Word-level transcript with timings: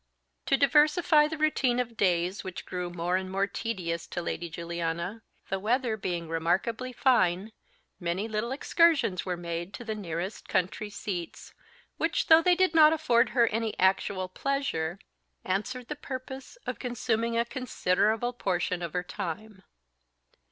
To 0.47 0.57
diversify 0.57 1.27
the 1.27 1.37
routine 1.37 1.79
of 1.79 1.95
days 1.95 2.43
which 2.43 2.65
grew 2.65 2.89
more 2.89 3.17
and 3.17 3.29
more 3.29 3.45
tedious 3.45 4.07
to 4.07 4.19
Lady 4.23 4.49
Juliana, 4.49 5.21
the 5.49 5.59
weather 5.59 5.95
being 5.95 6.27
remarkably 6.27 6.91
fine, 6.91 7.51
many 7.99 8.27
little 8.27 8.51
excursions 8.51 9.27
were 9.27 9.37
made 9.37 9.75
to 9.75 9.83
the 9.83 9.93
nearest 9.93 10.47
country 10.47 10.89
seats; 10.89 11.53
which, 11.97 12.29
though 12.29 12.41
they 12.41 12.55
did 12.55 12.73
not 12.73 12.93
afford 12.93 13.29
her 13.37 13.45
any 13.49 13.77
actual 13.79 14.27
pleasure, 14.27 14.97
answered 15.45 15.87
the 15.87 15.95
purpose 15.95 16.57
of 16.65 16.79
consuming 16.79 17.37
a 17.37 17.45
considerable 17.45 18.33
portion 18.33 18.81
of 18.81 18.93
her 18.93 19.03
time. 19.03 19.61